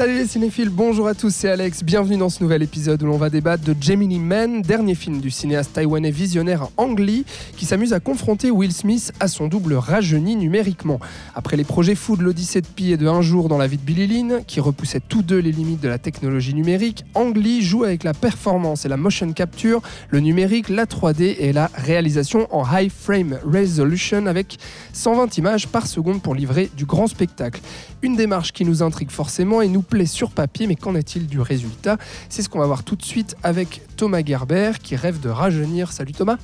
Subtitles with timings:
[0.00, 1.84] Salut les cinéphiles, bonjour à tous, c'est Alex.
[1.84, 5.30] Bienvenue dans ce nouvel épisode où l'on va débattre de Gemini Man, dernier film du
[5.30, 7.26] cinéaste taïwanais visionnaire Ang Lee,
[7.58, 11.00] qui s'amuse à confronter Will Smith à son double rajeuni numériquement.
[11.34, 13.76] Après les projets fous de l'Odyssée de Pi et de Un jour dans la vie
[13.76, 17.60] de Billy Lynn, qui repoussaient tous deux les limites de la technologie numérique, Ang Lee
[17.60, 22.48] joue avec la performance et la motion capture, le numérique, la 3D et la réalisation
[22.56, 24.56] en high frame resolution avec
[24.94, 27.60] 120 images par seconde pour livrer du grand spectacle.
[28.00, 31.40] Une démarche qui nous intrigue forcément et nous plaît sur papier, mais qu'en est-il du
[31.40, 31.98] résultat?
[32.30, 35.92] C'est ce qu'on va voir tout de suite avec Thomas Gerber qui rêve de rajeunir.
[35.92, 36.36] Salut Thomas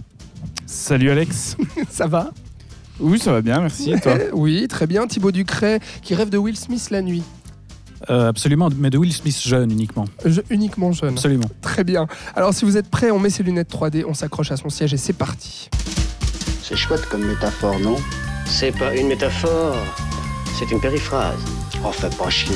[0.67, 1.57] Salut Alex
[1.91, 2.33] Ça va?
[2.99, 3.93] Oui, ça va bien, merci.
[3.93, 4.15] Et toi?
[4.33, 5.07] Oui, très bien.
[5.07, 7.23] Thibaut Ducret qui rêve de Will Smith la nuit.
[8.11, 10.05] Euh, absolument, mais de Will Smith jeune uniquement.
[10.25, 11.11] Je- uniquement jeune.
[11.15, 11.49] Absolument.
[11.63, 12.07] Très bien.
[12.35, 14.93] Alors si vous êtes prêts, on met ses lunettes 3D, on s'accroche à son siège
[14.93, 15.69] et c'est parti.
[16.63, 17.97] C'est chouette comme métaphore, non?
[18.45, 19.77] C'est pas une métaphore,
[20.59, 21.39] c'est une périphrase.
[21.85, 22.55] Oh, fais pas chier.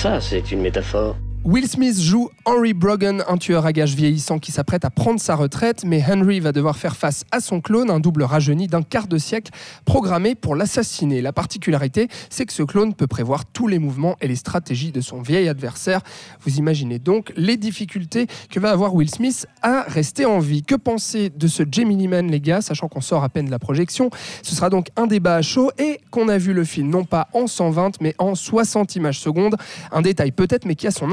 [0.00, 1.16] Ça, c'est une métaphore.
[1.44, 5.34] Will Smith joue Henry Brogan, un tueur à gages vieillissant qui s'apprête à prendre sa
[5.34, 9.06] retraite, mais Henry va devoir faire face à son clone, un double rajeuni d'un quart
[9.06, 9.50] de siècle,
[9.86, 11.22] programmé pour l'assassiner.
[11.22, 15.00] La particularité, c'est que ce clone peut prévoir tous les mouvements et les stratégies de
[15.00, 16.00] son vieil adversaire.
[16.42, 20.62] Vous imaginez donc les difficultés que va avoir Will Smith à rester en vie.
[20.62, 23.58] Que penser de ce Gemini Man, les gars, sachant qu'on sort à peine de la
[23.58, 24.10] projection?
[24.42, 27.28] Ce sera donc un débat à chaud et qu'on a vu le film non pas
[27.32, 29.56] en 120 mais en 60 images secondes.
[29.92, 31.12] Un détail peut-être, mais qui a son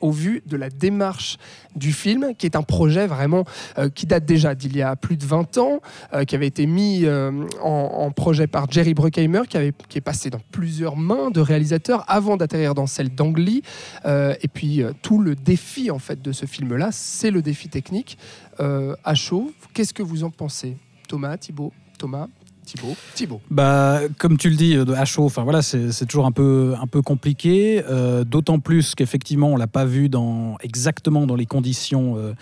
[0.00, 1.38] au vu de la démarche
[1.76, 3.44] du film, qui est un projet vraiment
[3.78, 5.80] euh, qui date déjà d'il y a plus de 20 ans,
[6.12, 10.02] euh, qui avait été mis euh, en, projet par Jerry Bruckheimer, qui, avait, qui est
[10.02, 13.62] passé dans plusieurs mains de réalisateurs avant d'atterrir dans celle d'Ang Lee.
[14.04, 18.18] Euh, et puis tout le défi en fait de ce film-là, c'est le défi technique.
[18.58, 20.76] À chaud, qu'est-ce que vous en pensez?
[21.08, 22.28] Thomas, Thibaut, Thomas,
[22.64, 23.40] Thibaut, Thibaut.
[23.50, 26.86] Bah, comme tu le dis, euh, à chaud, enfin voilà, c'est toujours un peu, un
[26.86, 27.82] peu compliqué.
[27.88, 32.32] euh, D'autant plus qu'effectivement, on l'a pas vu dans exactement dans les conditions euh,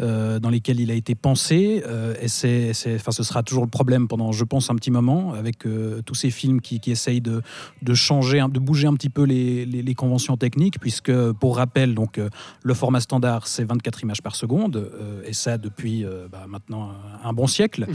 [0.00, 1.82] euh, dans lesquelles il a été pensé.
[1.86, 5.32] euh, et c'est, enfin, ce sera toujours le problème pendant, je pense, un petit moment
[5.34, 7.42] avec euh, tous ces films qui, qui essayent de,
[7.82, 11.94] de changer, de bouger un petit peu les, les- les conventions techniques, puisque pour rappel,
[11.94, 12.28] donc euh,
[12.62, 16.92] le format standard, c'est 24 images par seconde, euh, et ça depuis euh, bah, maintenant
[17.24, 17.86] un, bon siècle.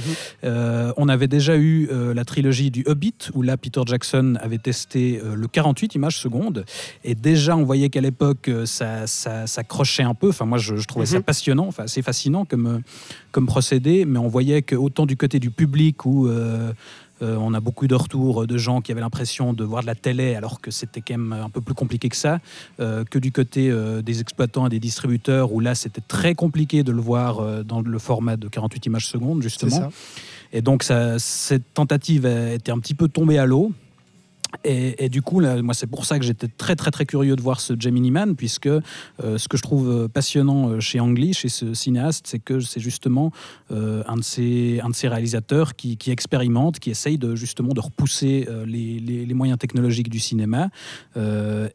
[0.44, 4.58] Euh, on avait déjà eu euh, la trilogie du Hobbit, où là, Peter Jackson avait
[4.58, 6.66] testé euh, le 48 images secondes.
[7.04, 10.30] Et déjà, on voyait qu'à l'époque, euh, ça, ça, ça crochait un peu.
[10.30, 11.24] Enfin, moi, je, je trouvais ça Mhm.
[11.24, 12.82] passionnant, enfin, assez fascinant comme,
[13.32, 14.06] comme procédé.
[14.06, 16.28] Mais on voyait que autant du côté du public, où
[17.22, 19.96] euh, on a beaucoup de retours de gens qui avaient l'impression de voir de la
[19.96, 22.40] télé, alors que c'était quand même un peu plus compliqué que ça,
[22.80, 26.84] euh, que du côté euh, des exploitants et des distributeurs, où là, c'était très compliqué
[26.84, 29.92] de le voir dans le format de 48 images secondes, justement.
[30.54, 33.72] Et donc, cette tentative été un petit peu tombée à l'eau.
[34.64, 37.36] Et, et du coup, là, moi, c'est pour ça que j'étais très, très, très curieux
[37.36, 38.82] de voir ce Gemini Man, puisque euh,
[39.38, 42.60] ce que je trouve euh, passionnant euh, chez Ang Lee, chez ce cinéaste, c'est que
[42.60, 43.32] c'est justement
[43.72, 47.74] euh, un, de ces, un de ces réalisateurs qui, qui expérimente, qui essaye de, justement
[47.74, 50.70] de repousser euh, les, les- les moyens technologiques du cinéma.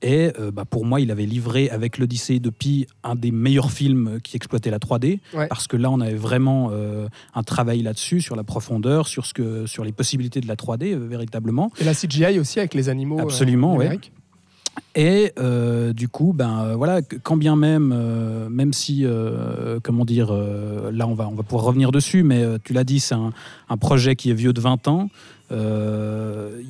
[0.03, 4.21] Et bah, pour moi, il avait livré avec l'Odyssée de Pi un des meilleurs films
[4.23, 5.47] qui exploitait la 3D, Ouais.
[5.49, 6.71] parce que là, on avait vraiment
[7.35, 10.93] un travail là-dessus, sur la profondeur, sur, ce que, sur les possibilités de la 3D,
[10.95, 11.71] euh, véritablement.
[11.81, 13.19] Et la CGI aussi avec les animaux.
[13.19, 14.13] euh, Absolument, numériques.
[14.95, 20.05] Et euh, du coup, ben euh, voilà, quand bien même, euh, même si, euh, comment
[20.07, 23.33] dire, là on va, on va pouvoir revenir dessus, mais tu l'as dit, c'est un,
[23.69, 25.09] un projet qui est vieux de 20 ans.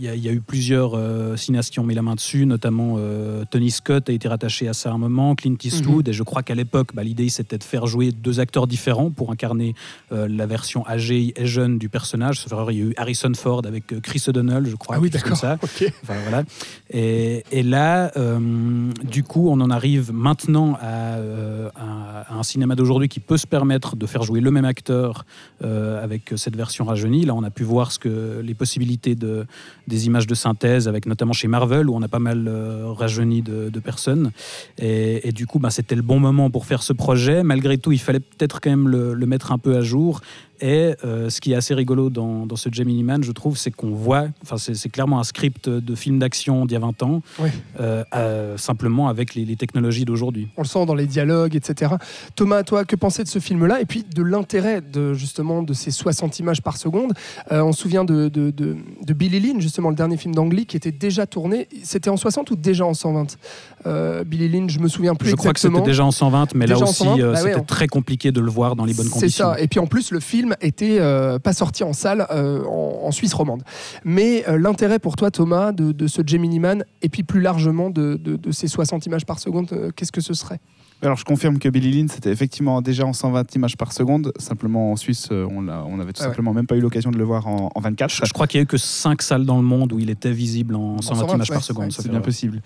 [0.02, 2.14] Euh, Il y, a- y a eu plusieurs euh, cinéastes qui ont mis la main
[2.14, 6.08] dessus, notamment euh, Tony Scott a été rattaché à ça à un moment, Clint Eastwood,
[6.08, 9.30] et je crois qu'à l'époque, bah, l'idée c'était de faire jouer deux acteurs différents pour
[9.30, 9.74] incarner
[10.12, 12.44] euh, la version âgée et jeune du personnage.
[12.70, 14.96] Il y a eu Harrison Ford avec euh, Chris O'Donnell, je crois.
[14.96, 15.28] Ah oui, d'accord.
[15.30, 15.58] comme ça.
[15.62, 15.92] Ok.
[16.02, 16.42] Enfin, voilà.
[16.90, 22.42] et, et là, euh, du coup, on en arrive maintenant à, euh, à- à un
[22.42, 25.24] cinéma d'aujourd'hui qui peut se permettre de faire jouer le même acteur
[25.62, 27.24] euh, avec cette version rajeunie.
[27.24, 29.46] Là, on a pu voir ce que les possibilités de,
[29.92, 33.42] des images de synthèse, avec notamment chez Marvel, où on a pas mal euh, rajeuni
[33.42, 34.30] de, de personnes.
[34.78, 37.42] Et, et du coup, bah, c'était le bon moment pour faire ce projet.
[37.42, 40.20] Malgré tout, il fallait peut-être quand même le, le mettre un peu à jour.
[40.64, 43.72] Et euh, ce qui est assez rigolo dans, dans ce Gemini Man, je trouve, c'est
[43.72, 47.20] qu'on voit, enfin, c'est clairement un script de film d'action d'il y a 20 ans,
[47.40, 47.48] Oui.
[47.80, 50.46] euh, euh, simplement avec les, les technologies d'aujourd'hui.
[50.56, 51.94] On le sent dans les dialogues, etc.
[52.36, 53.80] Thomas, toi, que penser de ce film-là?
[53.80, 57.12] Et puis de l'intérêt de justement de ces 60 images par seconde
[57.50, 60.76] On se souvient de, de, de- de Billy Lynn, justement le dernier film d'Angly qui
[60.76, 61.68] était déjà tourné.
[61.82, 63.36] C'était en 60 ou déjà en 120
[63.84, 65.78] Euh, Billy Lynn, je me souviens plus je crois que exactement.
[65.78, 67.88] c'était déjà en 120, mais Déjà là aussi, 120, euh, bah ouais, c'était on- très
[67.88, 69.44] compliqué de le voir dans les bonnes C'est conditions.
[69.54, 69.60] ça.
[69.60, 73.10] Et puis en plus, le film était euh, pas sorti en salle euh, en, en
[73.10, 73.62] Suisse romande.
[74.04, 77.90] Mais euh, l'intérêt pour toi, Thomas, de, de ce Gemini Man, et puis plus largement
[77.90, 80.60] de, de- de ces 60 images par seconde, euh, qu'est-ce que ce serait?
[81.04, 84.32] Alors je confirme que Billy Lynn c'était effectivement déjà en 120 images par seconde.
[84.38, 86.30] Simplement en Suisse, on, on avait tout Ah ouais.
[86.30, 88.08] simplement même pas eu l'occasion de le voir en, en 24.
[88.14, 90.10] Je, je crois qu'il y a eu que 5 salles dans le monde où il
[90.10, 91.92] était visible en 120 120, images ouais, par seconde.
[91.92, 92.60] C'est bien possible.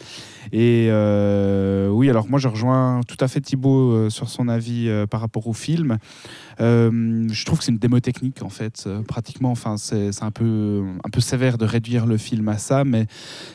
[0.52, 4.88] Et euh, oui, alors moi je rejoins tout à fait Thibaut euh, sur son avis
[4.88, 5.98] euh, par rapport au film.
[6.60, 9.50] Euh, je trouve que c'est une démo technique en fait, pratiquement.
[9.50, 13.06] Enfin, c'est un peu, un peu sévère de réduire le film à ça, mais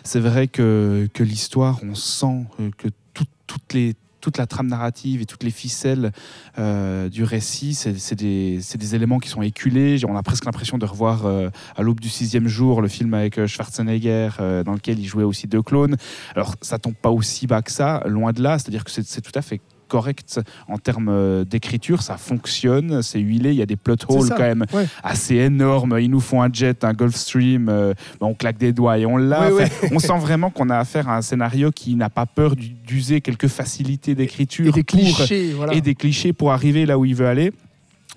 [0.04, 2.46] c'est vrai que, que l'histoire, on sent
[2.78, 6.12] que tout- toutes les toute la trame narrative et toutes les ficelles
[6.58, 9.98] euh, du récit, c'est des, éléments qui sont éculés.
[10.08, 13.38] On a presque l'impression de revoir euh, à l'aube du sixième jour le film avec
[13.38, 14.30] euh, Schwarzenegger,
[14.66, 15.98] dans lequel il jouait aussi deux clones.
[16.36, 18.60] Alors, ça tombe pas aussi bas que ça, loin de là.
[18.60, 19.60] C'est-à-dire que c'est tout à fait
[19.92, 20.40] correct
[20.70, 24.40] en termes euh, d'écriture, ça fonctionne, c'est huilé, il y a des plot holes quand
[24.40, 24.88] même ouais.
[25.04, 25.98] assez énormes.
[26.00, 29.52] Ils nous font un jet, un Gulfstream, euh, on claque des doigts et on l'a.
[29.52, 32.70] Oui, On sent vraiment qu'on a affaire à un scénario qui n'a pas peur d'u-
[32.88, 35.74] d'user quelques facilités d'écriture Et des pour- clichés, voilà.
[35.74, 37.52] et des clichés pour arriver là où il veut aller.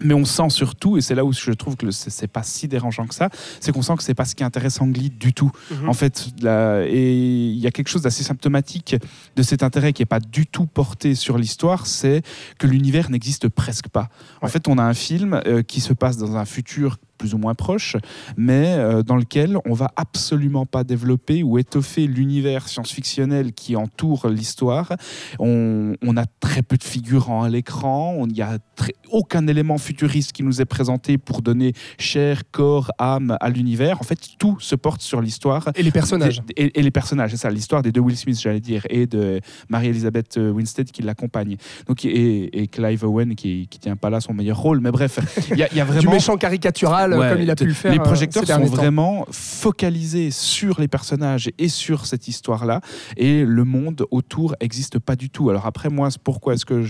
[0.01, 3.07] Mais on sent surtout, et c'est là où je trouve que c'est pas si dérangeant
[3.07, 3.29] que ça,
[3.61, 5.53] c'est qu'on sent que c'est pas ce qui intéresse Angly du tout.
[5.71, 5.89] Mhm.
[5.89, 8.97] En fait, la- et il y a quelque chose d'assez symptomatique
[9.37, 12.23] de cet intérêt qui est pas du tout porté sur l'histoire, c'est
[12.59, 14.09] que l'univers n'existe presque pas.
[14.43, 17.39] En fait, on a un film euh, qui se passe dans un futur plus ou
[17.39, 17.97] moins proche,
[18.37, 24.29] mais euh, dans lequel on va absolument pas développer ou étoffer l'univers science-fictionnel qui entoure
[24.29, 24.93] l'histoire.
[25.39, 29.47] On, on a très peu de figurants à l'écran, on- il n'y a très- aucun
[29.47, 34.01] élément futuriste qui nous est présenté pour donner chair, corps, âme à l'univers.
[34.01, 35.69] En fait, tout se porte sur l'histoire.
[35.77, 36.41] Et les personnages.
[36.47, 39.07] Des- Et, et les personnages, c'est ça, l'histoire des deux Will Smith, j'allais dire, et
[39.07, 41.57] de Marie-Elisabeth euh, Winstead qui l'accompagne.
[41.87, 44.81] Donc, et, et Clive Owen qui, qui tient pas là son meilleur rôle.
[44.81, 45.19] Mais bref,
[45.51, 46.13] il y, y a Du vraiment.
[46.13, 47.93] méchant caricatural, euh, Ouais, comme il a pu le faire.
[47.93, 48.67] Les euh, projecteurs ces sont temps.
[48.67, 52.81] vraiment focalisés sur les personnages et sur cette histoire-là,
[53.17, 55.51] et le monde autour n'existe pas du tout.
[55.51, 56.83] Alors après, moi, pourquoi est-ce que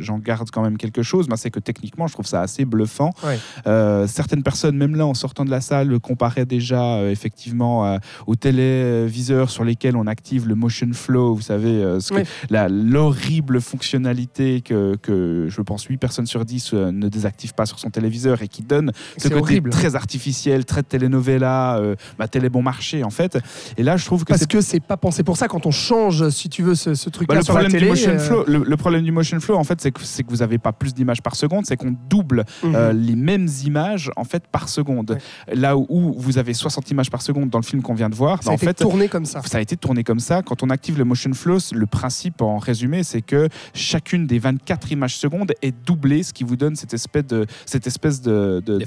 [0.00, 1.28] j'en garde quand même quelque chose?
[1.28, 3.10] Ben, C'est que techniquement, je trouve ça assez bluffant.
[3.24, 3.38] Ouais.
[3.66, 7.86] Euh, certaines personnes, même là, en sortant de la salle, le comparaient déjà euh, effectivement
[7.86, 12.22] euh, aux téléviseurs sur lesquels on active le motion flow, vous savez, ce Oui.
[12.50, 17.78] l'horrible fonctionnalité que, que je pense 8 personnes sur 10 euh, ne désactivent pas sur
[17.78, 19.70] son téléviseur et qui donne ce côté horrible.
[19.70, 23.38] très artificiel, très telenovela, euh, bah, télé bon marché en fait.
[23.76, 26.28] Et là, je trouve que Parce que c'est pas pensé pour ça quand on change,
[26.30, 27.86] si tu veux, ce, ce bah, truc-là le, sur la problème télé.
[27.86, 30.22] du motion euh, flow, le, le problème du motion flow, en fait, c'est que, c'est
[30.22, 32.74] que vous n'avez pas plus d'images par seconde, c'est qu'on double mhm.
[32.74, 35.18] euh, les mêmes images en fait par seconde.
[35.52, 38.14] Là où, où vous avez 60 images par seconde dans le film qu'on vient de
[38.14, 39.40] voir, ça bah, a en été fait, tourné comme ça.
[39.44, 40.42] ça a été tourné comme ça.
[40.42, 44.92] Quand on active le motion flow, le principe en résumé, c'est que chacune des 24
[44.92, 48.84] images secondes est doublée, ce qui vous donne cette espèce de, cette espèce de, de,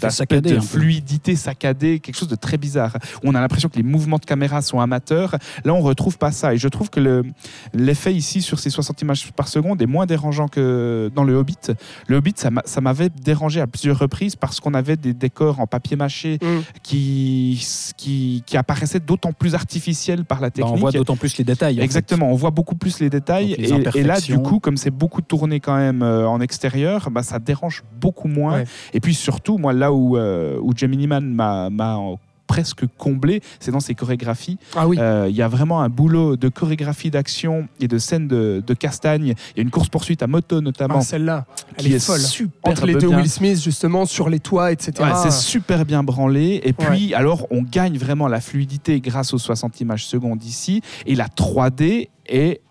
[0.50, 0.80] saccadé, de un peu.
[0.80, 2.98] fluidité saccadée, quelque chose de très bizarre.
[3.24, 5.36] On a l'impression que les mouvements de caméra sont amateurs.
[5.66, 6.54] Là, on retrouve pas ça.
[6.54, 7.24] Et je trouve que le,
[7.74, 11.58] l'effet ici sur ces 60 images par seconde est moins dérangeant que dans le Hobbit.
[12.08, 15.60] Le Hobbit, ça, m'a- ça m'avait dérangé à plusieurs reprises parce qu'on avait des décors
[15.60, 16.60] en papier mâché Mm.
[16.84, 17.66] qui,
[17.98, 20.74] qui, qui apparaissaient d'autant plus artificiels par la Bah, technique.
[20.74, 21.76] on voit d'autant plus les détails.
[21.78, 21.84] fait.
[21.84, 23.56] Exactement, on voit beaucoup plus les détails.
[23.58, 27.10] Les et, et là, du coup, comme c'est beaucoup tourné quand même euh, en extérieur,
[27.12, 28.60] bah, ça dérange beaucoup moins.
[28.60, 28.64] Ouais.
[28.94, 32.16] Et puis surtout, moi, là où, euh, où Gemini Man m'a euh,
[32.48, 34.58] presque comblé, c'est dans ses chorégraphies.
[34.76, 34.98] Ah oui.
[35.00, 38.74] Euh, Il y a vraiment un boulot de chorégraphie d'action et de scènes de, de
[38.74, 39.36] castagne.
[39.56, 40.98] Il y a une course-poursuite à moto notamment.
[40.98, 41.46] Ah, celle-là,
[41.78, 42.20] elle qui est, est folle.
[42.20, 43.18] super Entre les deux bien.
[43.18, 44.94] Will Smith, justement, sur les toits, etc.
[45.00, 46.60] Ouais, c'est super bien branlé.
[46.64, 50.82] Et puis, alors, on gagne vraiment la fluidité grâce aux 60 images secondes ici.
[51.06, 52.62] Et la 3D est.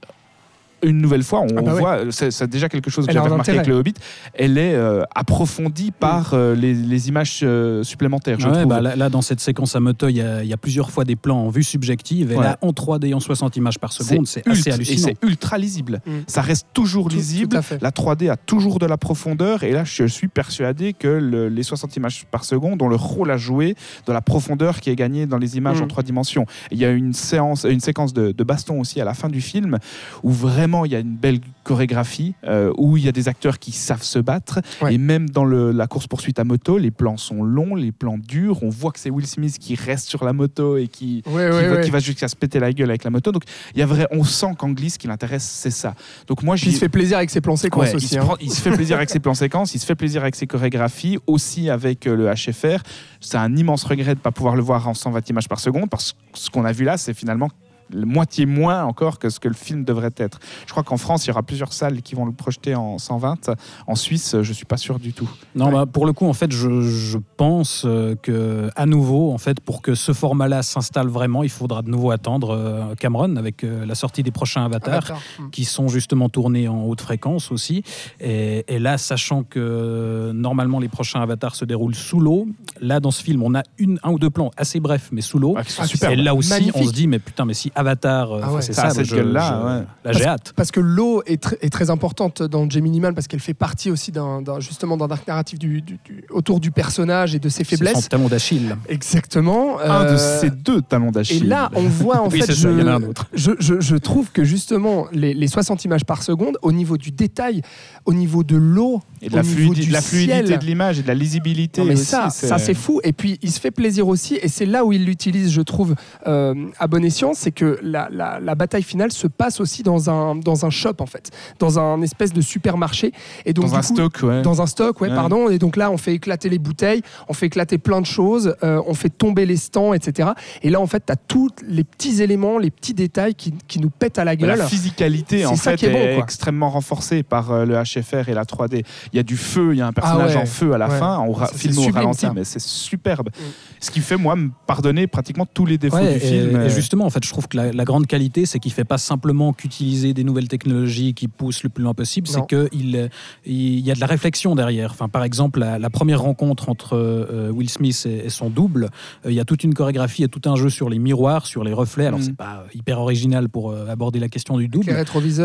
[0.83, 1.81] Une nouvelle fois, on Ah bah ouais.
[1.81, 3.95] voit, c'est c'est déjà quelque chose que j'avais remarqué avec le Hobbit,
[4.35, 8.67] elle est euh, approfondie par euh, les, les images euh, supplémentaires, je Ouais, trouve.
[8.67, 10.91] bah, là, là, dans cette séquence à moto, il y, a- il y a plusieurs
[10.91, 12.31] fois des plans en vue subjective.
[12.33, 12.45] Et Ouais.
[12.45, 15.09] là, en 3D, en 60 images par seconde, c'est assez ultra- hallucinant.
[15.09, 16.01] Et c'est ultra lisible.
[16.07, 16.11] Mm.
[16.29, 17.59] Ça reste toujours Tout- lisible.
[17.61, 17.75] tout.
[17.81, 19.65] La 3D a toujours de la profondeur.
[19.65, 23.31] Et là, je suis persuadé que le- les 60 images par seconde ont leur rôle
[23.31, 23.75] à jouer
[24.07, 25.85] dans la profondeur qui est gagnée dans les images Mm.
[25.85, 26.47] en trois dimensions.
[26.71, 29.41] Il y a une, séance, une séquence de, de baston aussi à la fin du
[29.41, 29.79] film
[30.23, 33.29] où vraiment vraiment, il y a une belle chorégraphie euh, où il y a des
[33.29, 34.61] acteurs qui savent se battre.
[34.83, 34.95] Ouais.
[34.95, 38.63] Et même dans le- la course-poursuite à moto, les plans sont longs, les plans durs.
[38.63, 41.37] On voit que c'est Will Smith qui reste sur la moto et qui, Ouais, qui,
[41.57, 41.81] ouais, va, ouais.
[41.85, 43.33] qui va jusqu'à se péter la gueule avec la moto.
[43.33, 43.45] Donc,
[43.75, 45.95] il y a vrai, on sent qu'Ang Lee, ce qui l'intéresse, c'est ça.
[46.27, 48.09] Donc, moi, j'y- il se fait plaisir avec ses plans séquences Ouais, il, aussi.
[48.09, 48.25] se hein.
[48.25, 50.47] prend- il se fait plaisir avec ses plans séquences, il se fait plaisir avec ses
[50.47, 52.83] chorégraphies, aussi avec euh, le HFR.
[53.21, 55.89] C'est un immense regret de ne pas pouvoir le voir en 120 images par seconde,
[55.91, 57.49] parce que ce qu'on a vu là, c'est finalement
[57.95, 60.39] moitié moins encore que ce que le film devrait être.
[60.67, 63.51] Je crois qu'en France, il y aura plusieurs salles qui vont le projeter en 120.
[63.87, 65.29] En Suisse, je suis pas sûr du tout.
[65.55, 69.39] Non, bah, pour le coup, en fait, je, je pense euh, que à nouveau, en
[69.39, 73.65] fait, pour que ce format-là s'installe vraiment, il faudra de nouveau attendre euh, Cameron avec
[73.65, 74.95] euh, la sortie des prochains avatars.
[74.95, 75.21] Avatar.
[75.39, 75.51] Hmm.
[75.51, 77.83] qui sont justement tournés en haute fréquence aussi.
[78.21, 82.47] Et, et là, sachant que normalement les prochains avatars se déroulent sous l'eau,
[82.81, 85.39] là dans ce film, on a une, un ou deux plans assez brefs, mais sous
[85.39, 85.55] l'eau.
[85.57, 86.77] Ah, Ah, et là aussi, Magnifique.
[86.77, 88.63] on se dit, mais putain, mais si Avatar, euh, Ah ouais.
[88.63, 90.53] c'est Ça cette gueule-là, là j'ai hâte.
[90.57, 93.91] Parce que l'eau est, tr- est très importante dans Gemini Man parce qu'elle fait partie
[93.91, 97.65] aussi d'un justement d'un arc narratif du, du- du- autour du personnage et de ses
[97.65, 98.09] C'est son faiblesses.
[98.09, 98.77] talon d'Achille.
[98.89, 99.79] Exactement.
[99.81, 101.49] Un de Euh, ces deux talons Et d'Achille.
[101.49, 103.27] là, on voit en Oui, fait, ça, je, il y en a un autre.
[103.33, 107.11] je, je- je trouve que justement les, les 60 images par seconde, au niveau du
[107.11, 107.63] détail,
[108.05, 110.59] au niveau de l'eau, et de la, fluidi- de la fluidité ciel.
[110.59, 111.81] de l'image et de la lisibilité.
[111.81, 113.01] Non, mais aussi, ça, ça c'est fou.
[113.05, 115.95] Et puis il se fait plaisir aussi, et c'est là où il l'utilise, je trouve,
[116.27, 120.11] euh, à bon escient, c'est que la, la- la bataille finale se passe aussi dans
[120.11, 123.13] un, dans un shop en fait, dans un espèce de supermarché.
[123.45, 124.43] Et donc Dans un coup, stock, ouais.
[124.43, 125.15] Dans un stock, ouais, Ouais.
[125.15, 125.49] pardon.
[125.49, 128.83] Et donc là, on fait éclater les bouteilles, on fait éclater plein de choses, euh,
[128.87, 130.31] on fait tomber les stands, etc.
[130.63, 133.79] Et là, en fait, tu as tous les petits éléments, les petits détails qui, qui
[133.81, 134.59] nous pètent à la Mais gueule.
[134.59, 138.35] La physicalité, en fait, qui est bon, est extrêmement renforcée par euh, le HFR et
[138.35, 138.85] la 3D.
[139.13, 140.43] Il y a du feu, il y a un personnage Ah ouais.
[140.43, 140.99] en feu à la Ouais.
[140.99, 142.33] fin, en ra- film au ralenti, ça.
[142.35, 143.29] mais c'est superbe.
[143.31, 143.43] Mm.
[143.81, 146.51] Ce qui fait, moi, me pardonner pratiquement tous les défauts Ouais, du et, film.
[146.51, 148.85] et euh, justement, en fait, je trouve que la, la grande qualité, c'est qu'il fait
[148.85, 152.45] pas simplement qu'utiliser des nouvelles technologies qui poussent le plus loin possible, Non.
[152.49, 153.11] c'est qu'il
[153.45, 154.91] il il y a de la réflexion derrière.
[154.91, 158.89] Enfin, par exemple, la, la première rencontre entre euh, Will Smith et, et son double,
[159.25, 160.99] euh, il y a toute une chorégraphie, il y a tout un jeu sur les
[160.99, 162.07] miroirs, sur les reflets.
[162.07, 162.23] Alors, Mm.
[162.23, 164.87] c'est pas hyper original pour euh, aborder la question du les double.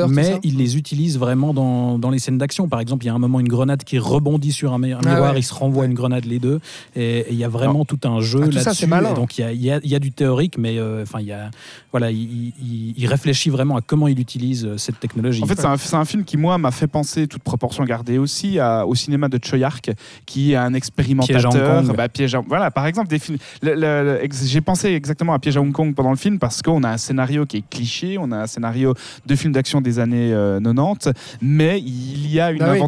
[0.09, 2.67] Mais il les utilise vraiment dans, dans les scènes d'action.
[2.67, 4.99] Par exemple, il y a un moment une grenade qui rebondit sur un, mi- un
[4.99, 5.39] miroir, ouais.
[5.39, 6.59] il se renvoie une grenade les deux,
[6.95, 8.81] et il y a vraiment tout un jeu Ah, tout ça, là-dessus.
[8.81, 9.11] c'est malin.
[9.11, 11.03] Et Donc il y a, il y a- il y a du théorique, mais euh,
[11.03, 11.49] enfin il y a
[11.91, 15.43] voilà, il, réfléchit vraiment à comment il utilise euh, cette technologie.
[15.43, 18.17] En fait, c'est un, c'est un film qui, moi, m'a fait penser, toute proportion gardée
[18.17, 19.91] aussi, à- au cinéma de Choyark,
[20.25, 21.51] qui est un expérimentateur.
[21.51, 21.95] Piège à Hong Kong.
[21.95, 23.37] Bah, piège à- voilà, par exemple, des films.
[23.61, 26.39] le- le- le- ex- J'ai pensé exactement à Piège à Hong Kong pendant le film
[26.39, 28.95] parce qu'on a un scénario qui est cliché, on a un scénario
[29.25, 31.09] de film d'action des années euh, 90,
[31.41, 32.79] mais il y a une Ah oui.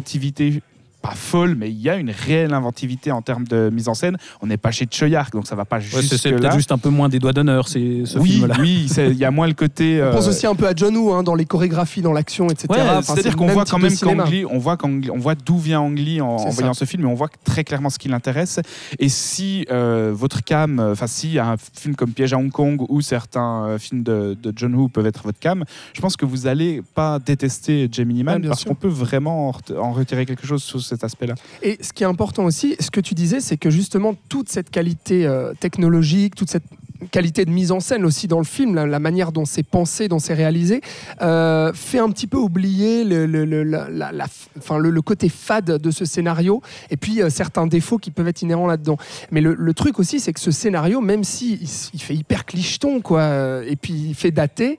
[1.06, 4.16] Pas folle, mais il y a une réelle inventivité en termes de mise en scène.
[4.40, 6.38] On n'est pas chez Choyark, donc ça va pas Ouais, c'est- juste c'est là.
[6.38, 8.56] peut-être juste un peu moins des doigts d'honneur, c'est ce oui, film-là.
[8.58, 10.02] oui, il y a moins le côté.
[10.02, 12.48] On pense euh, aussi un peu à John Woo hein, dans les chorégraphies, dans l'action,
[12.48, 12.66] etc.
[12.70, 14.24] Ouais, Enfin, c'est c'est-à-dire qu'on voit quand même cinéma.
[14.24, 17.02] qu'Ang Lee, on voit on voit d'où vient Ang Lee en, en voyant ce film,
[17.04, 18.60] et on voit très clairement ce qui l'intéresse.
[18.98, 22.82] Et si euh, votre cam, euh, enfin si un film comme Piège à Hong Kong
[22.88, 26.24] ou certains euh, films de, de John Woo peuvent être votre cam, je pense que
[26.24, 29.92] vous allez pas détester Gemini Man Ouais, bien parce qu'on peut vraiment en ret- en
[29.92, 31.34] retirer quelque chose sur aspect-là.
[31.62, 34.70] Et ce qui est important aussi, ce que tu disais, c'est que justement toute cette
[34.70, 36.64] qualité euh, technologique, toute cette
[37.10, 40.18] qualité de mise en scène aussi dans le film, la, manière dont c'est pensé, dont
[40.18, 40.80] c'est réalisé,
[41.22, 46.04] euh, fait un petit peu oublier le, le- le- la- le, côté fade de ce
[46.04, 48.96] scénario et puis euh, certains défauts qui peuvent être inhérents là-dedans.
[49.30, 51.58] Mais le, truc aussi, c'est que ce scénario, même si
[51.92, 54.78] il, fait hyper clicheton, quoi, euh, et puis il fait dater,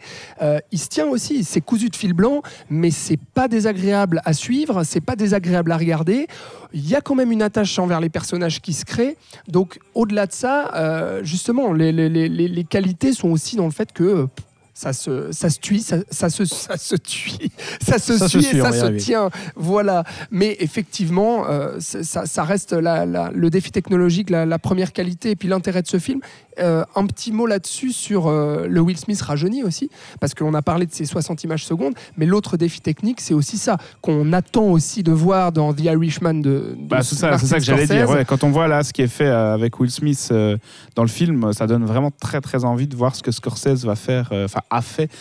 [0.71, 1.43] il se tient aussi.
[1.43, 5.77] C'est cousu de fil blanc, mais c'est pas désagréable à suivre, c'est pas désagréable à
[5.77, 6.27] regarder.
[6.73, 9.17] Il y a quand même une attache envers les personnages qui se créent.
[9.47, 13.71] Donc, au-delà de ça, euh, justement, les, les- les- les- qualités sont aussi dans le
[13.71, 14.03] fait que.
[14.03, 14.25] euh,
[14.73, 17.31] ça se, ça se tue, ça, ça se, ça se tue,
[17.81, 18.99] ça se Ça suit et ça se arriver.
[18.99, 19.31] tient.
[19.55, 20.03] Voilà.
[20.29, 25.31] Mais effectivement, euh, ça, ça reste la- la- le défi technologique, la, la première qualité
[25.31, 26.19] et puis l'intérêt de ce film.
[26.59, 30.61] Euh, un petit mot là-dessus sur euh, le Will Smith rajeuni aussi, parce qu'on a
[30.61, 34.65] parlé de ces 60 images secondes, mais l'autre défi technique, c'est aussi ça, qu'on attend
[34.65, 38.09] aussi de voir dans The Irishman de, de Bah, c'est ça, que j'allais dire.
[38.09, 38.25] ouais.
[38.25, 40.57] quand on voit là ce qui est fait euh, avec Will Smith euh,
[40.95, 43.95] dans le film, ça donne vraiment très très envie de voir ce que Scorsese va
[43.95, 45.11] faire, enfin a fait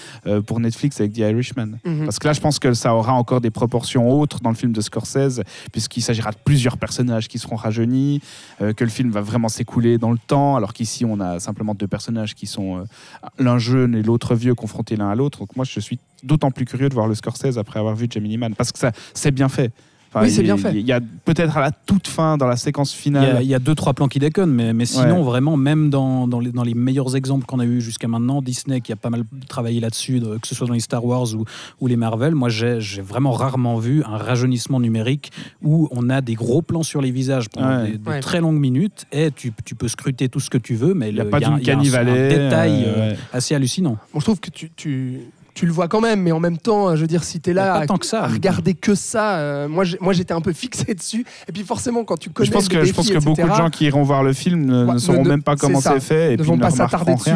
[0.46, 1.78] pour Netflix avec The Irishman.
[1.84, 2.04] Mhm.
[2.04, 4.72] Parce que là, je pense que ça aura encore des proportions autres dans le film
[4.72, 8.20] de Scorsese, puisqu'il s'agira de plusieurs personnages qui seront rajeunis,
[8.58, 11.86] que le film va vraiment s'écouler dans le temps, alors qu'ici, on a simplement deux
[11.86, 12.84] personnages qui sont euh,
[13.38, 15.40] l'un jeune et l'autre vieux confrontés l'un à l'autre.
[15.40, 18.38] Donc moi, je suis d'autant plus curieux de voir le Scorsese après avoir vu Gemini
[18.38, 19.72] Man, parce que ça, c'est bien fait.
[20.22, 20.72] Oui, c'est bien fait.
[20.74, 23.38] Il y a peut-être à la toute fin, dans la séquence finale.
[23.42, 25.24] il y a deux, trois plans qui déconnent, mais, mais sinon, Ouais.
[25.24, 28.80] vraiment, même dans, dans, les, dans les meilleurs exemples qu'on a eu jusqu'à maintenant, Disney
[28.80, 31.44] qui a pas mal travaillé là-dessus, de- que ce soit dans les Star Wars ou,
[31.80, 35.30] ou les Marvel, moi j'ai vraiment rarement vu un rajeunissement numérique
[35.62, 37.92] où on a des gros plans sur les visages pendant Ouais.
[37.92, 38.20] des, des Ouais.
[38.20, 41.14] très longues minutes et tu, tu peux scruter tout ce que tu veux, mais Il
[41.14, 43.16] n'y a le- pas il y a, d'une a un- détail euh, euh, ouais.
[43.32, 43.96] assez hallucinant.
[44.12, 45.20] Bon, je trouve que tu, tu,
[45.56, 47.52] tu le vois quand même, mais en même temps, je veux dire, si tu es
[47.54, 48.22] là pas à, tant que ça.
[48.24, 51.24] à regarder que ça, euh, moi, j'étais un peu fixé dessus.
[51.48, 53.86] Et puis forcément, quand tu connais Je pense que, je pense beaucoup de gens qui
[53.86, 56.30] iront voir le film ne, Ouais, ne sauront ne- même pas comment c'est fait et
[56.32, 57.30] Ne puis vont ne pas s'attarder dessus.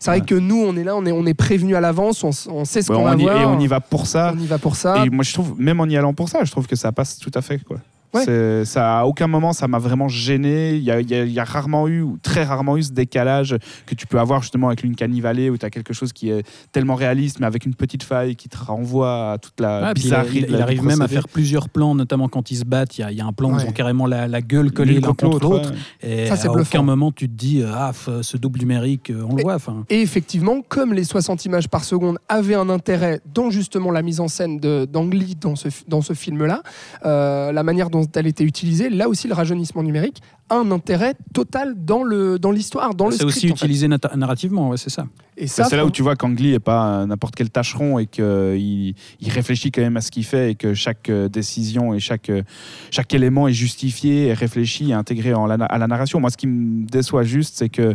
[0.00, 0.26] C'est vrai Ouais.
[0.26, 2.90] que nous, on est là, on est, on est prévenu à l'avance, on, sait ce
[2.90, 3.40] Ouais, qu'on va y- voir.
[3.42, 4.32] et on y va pour ça.
[4.34, 5.04] On y va pour ça.
[5.04, 7.18] Et moi, je trouve, même en y allant pour ça, je trouve que ça passe
[7.18, 7.58] tout à fait.
[7.62, 7.76] Quoi.
[8.16, 8.64] Ouais.
[8.64, 10.76] Ça, à aucun moment, ça m'a vraiment gêné.
[10.76, 12.82] Il y a, il y a- il y a rarement eu, ou très rarement eu,
[12.82, 13.56] ce décalage
[13.86, 16.44] que tu peux avoir justement avec une Valley où tu as quelque chose qui est
[16.72, 20.02] tellement réaliste, mais avec une petite faille qui te renvoie à toute la Ouais, puis
[20.02, 20.44] il, bizarrerie.
[20.48, 22.98] il- arrive même à faire plusieurs plans, notamment quand ils se battent.
[22.98, 24.72] Il y a, il y a un plan où ils ont carrément la, la gueule
[24.72, 25.70] collée l'un contre l'autre.
[25.70, 25.76] ouais.
[26.24, 26.78] Et Ça, c'est à bluffant.
[26.78, 27.92] aucun moment tu te dis ah
[28.22, 29.54] ce double numérique euh, on le Et- voit.
[29.54, 34.02] Enfin, Et effectivement, comme les 60 images par seconde avaient un intérêt dans justement la
[34.02, 36.62] mise en scène d'Angly dans ce, dans ce film-là,
[37.04, 41.74] euh, la manière dont elle était utilisée, là aussi le rajeunissement numérique un intérêt total
[41.84, 43.36] dans le dans l'histoire, dans le c'est script.
[43.36, 43.64] aussi en fait.
[43.66, 45.06] utilisé nata- narrativement, ouais, c'est ça.
[45.38, 48.06] Et ça, c'est là où tu vois qu'Angly n'est pas euh, n'importe quel tâcheron et
[48.06, 52.00] qu'il il réfléchit quand même à ce qu'il fait et que chaque euh, décision et
[52.00, 52.42] chaque, euh,
[52.90, 56.20] chaque élément est justifié et réfléchi et intégré en la- à la narration.
[56.20, 57.94] Moi, ce qui me déçoit juste, c'est que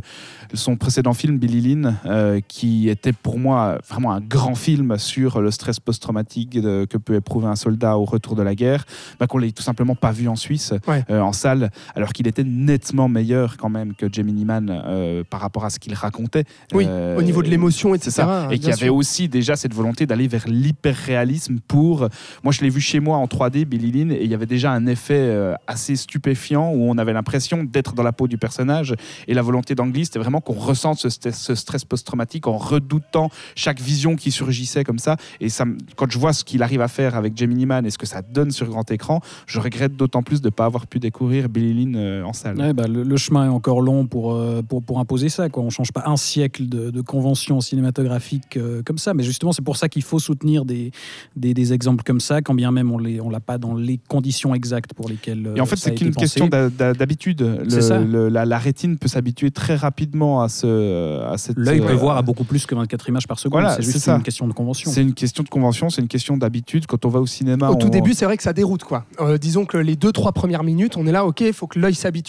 [0.54, 5.42] son précédent film, Billy Lynn, euh, qui était pour moi vraiment un grand film sur
[5.42, 8.86] le stress post-traumatique de- que peut éprouver un soldat au retour de la guerre,
[9.20, 11.04] bah, qu'on l'ait tout simplement pas vu en Suisse, Ouais.
[11.10, 15.40] euh, en salle, alors qu'il était nettement meilleur quand même que Gemini Man euh, par
[15.42, 16.44] rapport à ce qu'il racontait.
[16.74, 18.12] Oui, Euh, au niveau de l'émotion, c'est etc.
[18.12, 18.48] ça.
[18.52, 22.08] Et y avait aussi déjà cette volonté d'aller vers l'hyper-réalisme pour.
[22.44, 24.72] Moi, je l'ai vu chez moi en 3D, Billy Lynn, et il y avait déjà
[24.72, 28.96] un effet euh, assez stupéfiant où on avait l'impression d'être dans la peau du personnage.
[29.28, 33.30] Et la volonté d'Angly, c'était vraiment qu'on ressente ce, st- ce stress post-traumatique en redoutant
[33.56, 35.18] chaque vision qui surgissait comme ça.
[35.40, 37.98] Et ça, quand je vois ce qu'il arrive à faire avec Gemini Man et ce
[37.98, 41.00] que ça donne sur grand écran, je regrette d'autant plus de ne pas avoir pu
[41.00, 42.58] découvrir Billy Lynn euh, en salle.
[42.60, 45.50] Ouais, bah, le, le chemin est encore long pour, euh, pour, pour imposer ça.
[45.50, 45.62] Quoi.
[45.64, 49.14] On ne change pas un siècle de, de conventions cinématographiques euh, comme ça.
[49.14, 50.92] Mais justement, c'est pour ça qu'il faut soutenir des,
[51.36, 54.00] des, des exemples comme ça, quand bien même on ne on l'a pas dans les
[54.08, 55.46] conditions exactes pour lesquelles.
[55.46, 57.42] euh, Et en fait, c'est qu'une question d'habitude.
[57.42, 61.58] La, la rétine peut s'habituer très rapidement à, ce, à cette.
[61.58, 63.62] L'œil peut voir à beaucoup plus que 24 images par seconde.
[63.62, 64.16] Voilà, c'est juste ça.
[64.16, 64.90] une question de convention.
[64.92, 66.86] C'est une question de convention, c'est une question d'habitude.
[66.88, 69.06] Quand on va au cinéma, Au tout début, c'est vrai que ça déroute, quoi.
[69.20, 71.80] Euh, disons que les deux, trois premières minutes, on est là, ok, il faut que
[71.80, 72.21] l'œil s'habitue.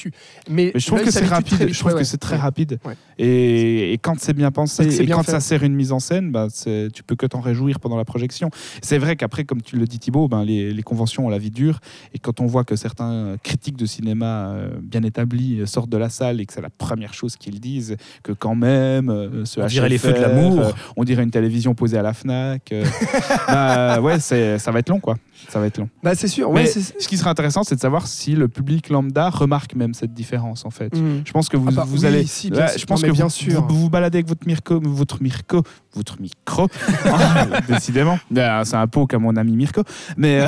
[0.48, 1.59] Mais, Mais je trouve que c'est rapide.
[1.59, 2.78] vite, je trouve ouais, que c'est très rapide.
[2.85, 2.94] Ouais.
[3.18, 5.33] Et, et quand c'est bien pensé, et bien quand fait.
[5.33, 8.50] ça sert une mise en scène, bah, tu peux que t'en réjouir pendant la projection.
[8.83, 11.50] C'est vrai qu'après, comme tu le dis Thibaut, ben, les, les conventions ont la vie
[11.50, 11.81] dure.
[12.14, 15.96] Et quand on voit que certains critiques de cinéma euh, bien établis euh, sortent de
[15.98, 19.61] la salle et que c'est la première chose qu'ils disent, que quand même, euh, ce
[19.61, 20.61] On dirait les HFR, feux de l'amour.
[20.61, 22.72] euh, on dirait une télévision posée à la Fnac.
[22.72, 22.85] euh,
[23.48, 25.16] bah, ouais, ça va être long, quoi.
[25.48, 25.88] Ça va être long.
[26.02, 26.50] Bah, c'est sûr.
[26.52, 29.74] Mais Ouais, c'est- ce qui serait intéressant, c'est de savoir si le public lambda remarque
[29.74, 30.94] même cette différence, en fait.
[30.96, 31.22] Mm.
[31.24, 32.24] Je pense que vous, Ah bah vous oui, allez.
[32.26, 33.66] si, bien je pense Non, que bien vous, sûr.
[33.68, 35.62] Vous, vous baladez avec votre Mirko, votre Mirko,
[35.94, 36.68] votre micro,
[37.68, 38.18] décidément.
[38.37, 39.83] Ah, C'est un pot à mon ami Mirko.
[40.16, 40.46] Mais euh,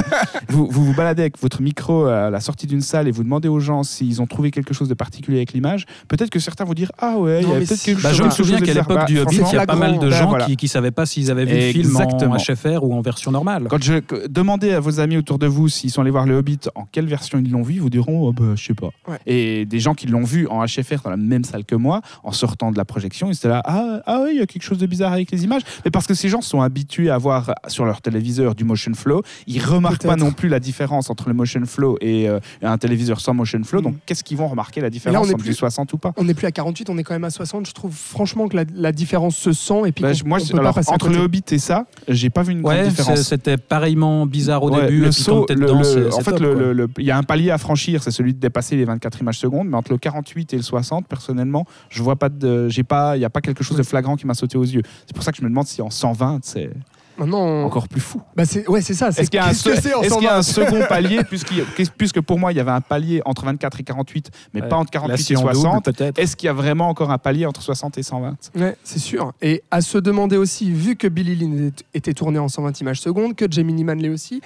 [0.48, 3.48] vous, vous vous baladez avec votre micro à la sortie d'une salle et vous demandez
[3.48, 5.86] aux gens s'ils ont trouvé quelque chose de particulier avec l'image.
[6.08, 7.84] Peut-être que certains vont dire ah ouais, il y a peut-être si.
[7.86, 8.18] quelque Bah, chose.
[8.18, 10.36] je me souviens qu'à l'époque Bah, du Hobbit, il y a pas mal de gens
[10.56, 12.34] qui ne savaient pas s'ils avaient vu le film Exactement.
[12.34, 13.66] en HFR ou en version normale.
[13.68, 13.94] Quand je
[14.36, 17.06] demandez à vos amis autour de vous s'ils sont allés voir le Hobbit, en quelle
[17.06, 18.90] version ils l'ont vu, ils vous diront oh, bah, je sais pas.
[19.08, 19.18] Ouais.
[19.26, 22.32] Et des gens qui l'ont vu en HFR dans la même salle que moi, en
[22.32, 24.78] sortant de la projection, ils étaient là ah ah oui il y a quelque chose
[24.78, 25.62] de bizarre avec les images.
[25.84, 29.22] Mais parce que ces gens sont habitués à voir sur leur téléviseur du motion flow,
[29.46, 33.20] ils remarquent pas non plus la différence entre le motion flow et euh, un téléviseur
[33.20, 33.80] sans motion flow.
[33.80, 33.84] Mm.
[33.84, 36.12] Donc qu'est-ce qu'ils vont remarquer la on différence est entre plus- du 60 ou pas?
[36.16, 37.66] On n'est plus à 48, on est quand même à 60.
[37.66, 40.50] Je trouve franchement que la, la différence se sent et puis Bah, moi, on je-
[40.50, 42.82] peut pas alors, passer à entre le Hobbit et ça, j'ai pas vu une grande
[42.88, 43.22] différence.
[43.22, 44.98] c'était pareillement bizarre au Ouais, début.
[45.00, 47.50] le et puis saut, quand le- dedans, le- en fait, il y a un palier
[47.50, 49.68] à franchir, c'est celui de dépasser les 24 images secondes.
[49.68, 53.20] Mais entre le 48 et le 60, personnellement, je vois pas de, j'ai pas, il
[53.20, 54.82] y a pas quelque chose de flagrant qui m'a sauté aux yeux.
[55.06, 56.70] C'est pour ça que je me demande si en 120, c'est
[57.18, 58.20] Maintenant, encore plus fou.
[58.36, 59.10] bah c'est ouais, c'est ça.
[59.12, 60.36] c'est Est-ce qu'il y a un, qu'est-ce que se- c'est en est-ce qu'il y a
[60.36, 60.66] un 120?
[60.70, 61.64] second palier, puisqu'il-
[61.96, 64.68] puisque pour moi, il y avait un palier entre 24 et 48, mais Ouais.
[64.68, 65.84] pas entre Là, 48 si et on double, 60.
[65.84, 66.18] peut-être.
[66.18, 69.32] Est-ce qu'il y a vraiment encore un palier entre 60 et 120 Ouais, c'est sûr.
[69.42, 73.34] Et à se demander aussi, vu que Billy Lynn était tourné en 120 images secondes,
[73.34, 74.40] que Gemini Man l'est aussi,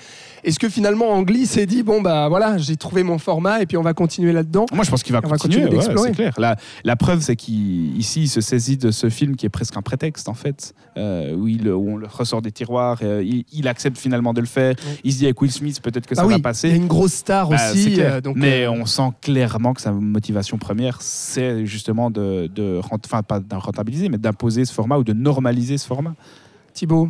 [0.45, 3.77] est-ce que finalement Angly s'est dit bon bah voilà, j'ai trouvé mon format et puis
[3.77, 4.67] on va continuer là-dedans?
[4.73, 5.63] Moi, je pense qu'il va On va continuer.
[5.63, 6.09] continuer ouais, d'explorer.
[6.11, 6.35] c'est clair.
[6.39, 9.83] La, la preuve, c'est qu'ici, il se saisit de ce film qui est presque un
[9.83, 13.67] prétexte, en fait, euh, où, il, où on le ressort des tiroir, euh, il, il
[13.69, 14.75] accepte finalement de le faire.
[15.05, 16.43] Il se dit avec Will Smith, peut-être que Bah ça oui, va il y a
[16.43, 16.71] passer.
[16.71, 17.97] une grosse star Bah, aussi.
[18.01, 22.81] euh, donc, Mais euh, on sent clairement que sa motivation première, c'est justement de, de
[22.93, 26.15] enfin pas de rentabiliser, mais d'imposer ce format ou de normaliser ce format.
[26.75, 27.09] Thibaut,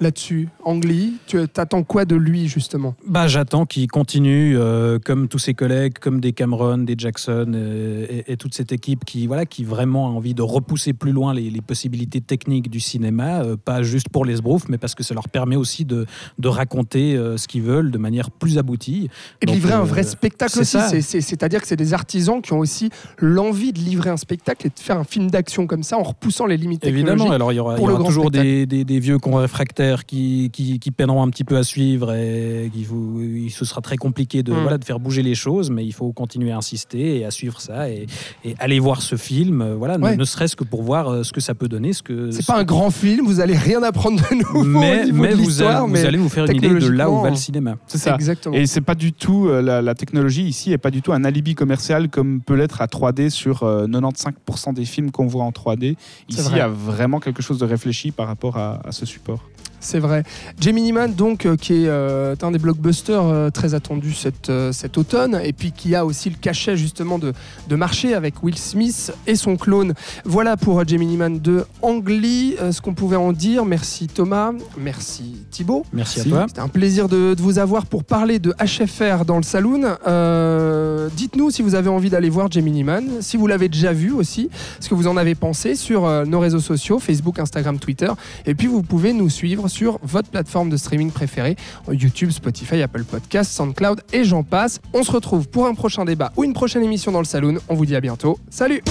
[0.00, 2.94] là-dessus, Angli, tu attends quoi de lui justement?
[3.06, 8.06] Bah, j'attends qu'il continue, euh, comme tous ses collègues, comme des Cameron, des Jackson euh,
[8.08, 11.34] et, et toute cette équipe qui, voilà, qui vraiment a envie de repousser plus loin
[11.34, 15.02] les, les possibilités techniques du cinéma, euh, pas juste pour les sbroufs, mais parce que
[15.02, 16.06] ça leur permet aussi de,
[16.38, 19.08] de raconter ce qu'ils veulent de manière plus aboutie.
[19.42, 20.78] Et de livrer un vrai spectacle aussi.
[21.02, 24.78] C'est-à-dire que c'est des artisans qui ont aussi l'envie de livrer un spectacle et de
[24.78, 27.34] faire un film d'action comme ça en repoussant les limites Évidemment, technologiques.
[27.34, 29.38] alors il y aura, il y toujours des, des, des vieux cons
[29.96, 33.80] qui, qui, qui peineront un petit peu à suivre et qui vous, il, ce sera
[33.80, 34.62] très compliqué de, Mm.
[34.62, 37.60] voilà, de faire bouger les choses, mais il faut continuer à insister et à suivre
[37.60, 38.06] ça et,
[38.44, 40.16] et aller voir ce film, euh, voilà, ne- Ouais.
[40.16, 41.92] ne, serait-ce que pour voir euh, ce que ça peut donner.
[41.92, 45.04] Ce que, C'est pas un grand film, vous allez rien apprendre de nouveau mais, au
[45.06, 47.20] niveau mais de vous, allez, mais vous allez vous faire une idée de là où
[47.20, 47.76] va le cinéma.
[47.86, 48.14] C'est ça.
[48.14, 48.54] Exactement.
[48.54, 51.24] Et c'est pas du tout euh, la, la technologie ici est pas du tout un
[51.24, 55.50] alibi commercial comme peut l'être à 3D sur euh, 95% des films qu'on voit en
[55.50, 55.96] 3D.
[56.28, 56.52] C'est Ici, vrai.
[56.54, 59.44] il y a vraiment quelque chose de réfléchi par rapport à, à ce support.
[59.80, 60.24] C'est vrai.
[60.60, 64.98] Gemini Man, donc, euh, qui est euh, un des blockbusters euh, très attendus cet, cet
[64.98, 67.32] automne, et puis qui a aussi le cachet justement de,
[67.68, 69.94] de marché avec Will Smith et son clone.
[70.24, 73.64] Voilà pour Gemini Man de Ang Lee, euh, ce qu'on pouvait en dire.
[73.64, 75.84] Merci Thomas, merci Thibaut.
[75.92, 76.44] Merci, à toi.
[76.48, 79.96] C'était un plaisir de, de vous avoir pour parler de HFR dans le saloon.
[81.16, 84.50] Dites-nous si vous avez envie d'aller voir Gemini Man, si vous l'avez déjà vu aussi,
[84.80, 88.10] ce que vous en avez pensé sur nos réseaux sociaux, Facebook, Instagram, Twitter.
[88.46, 89.28] Et puis vous pouvez nous
[89.68, 91.56] sur votre plateforme de streaming préférée,
[91.90, 94.80] YouTube, Spotify, Apple Podcasts, SoundCloud et j'en passe.
[94.92, 97.58] On se retrouve pour un prochain débat ou une prochaine émission dans le saloon.
[97.68, 98.38] On vous dit à bientôt.
[98.50, 98.82] Salut